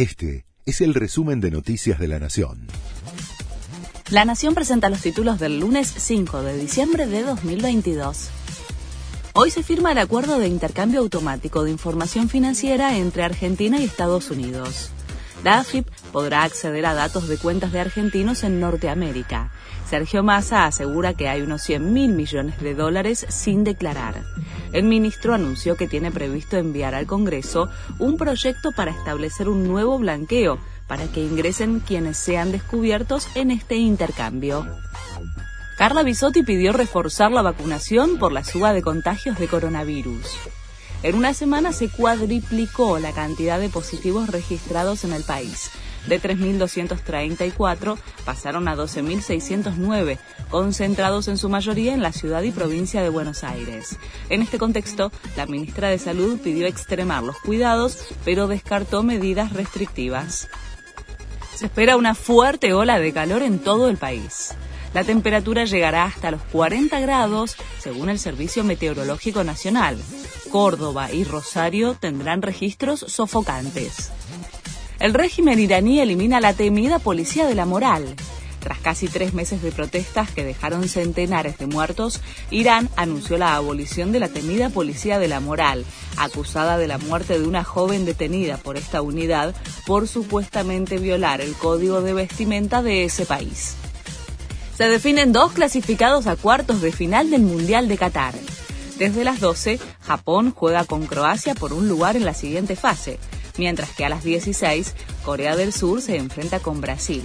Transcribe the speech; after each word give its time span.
Este 0.00 0.46
es 0.64 0.80
el 0.80 0.94
resumen 0.94 1.42
de 1.42 1.50
Noticias 1.50 1.98
de 1.98 2.08
la 2.08 2.18
Nación. 2.18 2.68
La 4.08 4.24
Nación 4.24 4.54
presenta 4.54 4.88
los 4.88 5.02
títulos 5.02 5.38
del 5.38 5.60
lunes 5.60 5.92
5 5.94 6.42
de 6.42 6.56
diciembre 6.56 7.06
de 7.06 7.22
2022. 7.22 8.30
Hoy 9.34 9.50
se 9.50 9.62
firma 9.62 9.92
el 9.92 9.98
acuerdo 9.98 10.38
de 10.38 10.48
intercambio 10.48 11.00
automático 11.00 11.64
de 11.64 11.72
información 11.72 12.30
financiera 12.30 12.96
entre 12.96 13.24
Argentina 13.24 13.78
y 13.78 13.84
Estados 13.84 14.30
Unidos. 14.30 14.90
La 15.44 15.58
AFIP 15.58 15.86
podrá 16.12 16.44
acceder 16.44 16.86
a 16.86 16.94
datos 16.94 17.28
de 17.28 17.36
cuentas 17.36 17.70
de 17.70 17.80
argentinos 17.80 18.42
en 18.42 18.58
Norteamérica. 18.58 19.52
Sergio 19.86 20.22
Massa 20.22 20.64
asegura 20.64 21.12
que 21.12 21.28
hay 21.28 21.42
unos 21.42 21.60
100 21.60 21.92
mil 21.92 22.12
millones 22.12 22.58
de 22.62 22.74
dólares 22.74 23.26
sin 23.28 23.64
declarar. 23.64 24.24
El 24.72 24.84
ministro 24.84 25.34
anunció 25.34 25.76
que 25.76 25.88
tiene 25.88 26.10
previsto 26.10 26.56
enviar 26.56 26.94
al 26.94 27.06
Congreso 27.06 27.68
un 27.98 28.16
proyecto 28.16 28.70
para 28.72 28.92
establecer 28.92 29.48
un 29.48 29.66
nuevo 29.66 29.98
blanqueo 29.98 30.58
para 30.86 31.06
que 31.06 31.20
ingresen 31.20 31.80
quienes 31.80 32.16
sean 32.16 32.52
descubiertos 32.52 33.28
en 33.34 33.50
este 33.50 33.76
intercambio. 33.76 34.66
Carla 35.76 36.02
Bisotti 36.02 36.42
pidió 36.42 36.72
reforzar 36.72 37.32
la 37.32 37.42
vacunación 37.42 38.18
por 38.18 38.32
la 38.32 38.44
suba 38.44 38.72
de 38.72 38.82
contagios 38.82 39.38
de 39.38 39.48
coronavirus. 39.48 40.26
En 41.02 41.14
una 41.14 41.32
semana 41.32 41.72
se 41.72 41.88
cuadriplicó 41.88 42.98
la 42.98 43.12
cantidad 43.12 43.58
de 43.58 43.70
positivos 43.70 44.28
registrados 44.28 45.04
en 45.04 45.14
el 45.14 45.24
país. 45.24 45.70
De 46.06 46.20
3.234 46.20 47.98
pasaron 48.24 48.68
a 48.68 48.76
12.609, 48.76 50.18
concentrados 50.50 51.28
en 51.28 51.38
su 51.38 51.48
mayoría 51.48 51.94
en 51.94 52.02
la 52.02 52.12
ciudad 52.12 52.42
y 52.42 52.50
provincia 52.50 53.02
de 53.02 53.08
Buenos 53.08 53.44
Aires. 53.44 53.98
En 54.28 54.42
este 54.42 54.58
contexto, 54.58 55.12
la 55.36 55.46
ministra 55.46 55.88
de 55.88 55.98
Salud 55.98 56.38
pidió 56.40 56.66
extremar 56.66 57.22
los 57.22 57.38
cuidados, 57.38 57.98
pero 58.24 58.48
descartó 58.48 59.02
medidas 59.02 59.52
restrictivas. 59.52 60.48
Se 61.54 61.66
espera 61.66 61.96
una 61.96 62.14
fuerte 62.14 62.72
ola 62.72 62.98
de 62.98 63.12
calor 63.12 63.42
en 63.42 63.58
todo 63.58 63.88
el 63.88 63.98
país. 63.98 64.54
La 64.94 65.04
temperatura 65.04 65.66
llegará 65.66 66.04
hasta 66.04 66.30
los 66.30 66.42
40 66.44 66.98
grados, 67.00 67.56
según 67.78 68.08
el 68.08 68.18
Servicio 68.18 68.64
Meteorológico 68.64 69.44
Nacional. 69.44 69.98
Córdoba 70.50 71.12
y 71.12 71.22
Rosario 71.22 71.94
tendrán 71.94 72.42
registros 72.42 73.00
sofocantes. 73.00 74.10
El 75.00 75.14
régimen 75.14 75.58
iraní 75.58 75.98
elimina 75.98 76.42
la 76.42 76.52
temida 76.52 76.98
policía 76.98 77.46
de 77.46 77.54
la 77.54 77.64
moral. 77.64 78.14
Tras 78.60 78.78
casi 78.80 79.08
tres 79.08 79.32
meses 79.32 79.62
de 79.62 79.72
protestas 79.72 80.30
que 80.30 80.44
dejaron 80.44 80.86
centenares 80.86 81.56
de 81.56 81.66
muertos, 81.66 82.20
Irán 82.50 82.90
anunció 82.96 83.38
la 83.38 83.56
abolición 83.56 84.12
de 84.12 84.20
la 84.20 84.28
temida 84.28 84.68
Policía 84.68 85.18
de 85.18 85.28
la 85.28 85.40
Moral, 85.40 85.86
acusada 86.18 86.76
de 86.76 86.86
la 86.86 86.98
muerte 86.98 87.38
de 87.38 87.48
una 87.48 87.64
joven 87.64 88.04
detenida 88.04 88.58
por 88.58 88.76
esta 88.76 89.00
unidad 89.00 89.54
por 89.86 90.06
supuestamente 90.06 90.98
violar 90.98 91.40
el 91.40 91.54
código 91.54 92.02
de 92.02 92.12
vestimenta 92.12 92.82
de 92.82 93.04
ese 93.04 93.24
país. 93.24 93.76
Se 94.76 94.86
definen 94.86 95.32
dos 95.32 95.52
clasificados 95.52 96.26
a 96.26 96.36
cuartos 96.36 96.82
de 96.82 96.92
final 96.92 97.30
del 97.30 97.40
Mundial 97.40 97.88
de 97.88 97.96
Qatar. 97.96 98.34
Desde 98.98 99.24
las 99.24 99.40
12, 99.40 99.80
Japón 100.02 100.52
juega 100.54 100.84
con 100.84 101.06
Croacia 101.06 101.54
por 101.54 101.72
un 101.72 101.88
lugar 101.88 102.16
en 102.16 102.26
la 102.26 102.34
siguiente 102.34 102.76
fase, 102.76 103.18
mientras 103.58 103.90
que 103.90 104.04
a 104.04 104.08
las 104.08 104.24
16, 104.24 104.94
Corea 105.24 105.56
del 105.56 105.72
Sur 105.72 106.02
se 106.02 106.16
enfrenta 106.16 106.60
con 106.60 106.80
Brasil. 106.80 107.22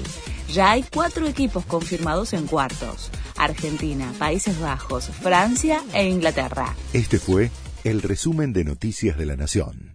Ya 0.52 0.72
hay 0.72 0.84
cuatro 0.84 1.28
equipos 1.28 1.66
confirmados 1.66 2.34
en 2.34 2.48
cuartos. 2.48 3.12
Argentina, 3.38 4.14
Países 4.18 4.60
Bajos, 4.60 5.08
Francia 5.08 5.82
e 5.94 6.08
Inglaterra. 6.08 6.76
Este 6.94 7.20
fue 7.20 7.52
el 7.84 8.02
resumen 8.02 8.54
de 8.54 8.64
Noticias 8.64 9.18
de 9.18 9.26
la 9.26 9.36
Nación. 9.36 9.95